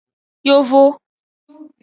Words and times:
Yovo. 0.47 0.83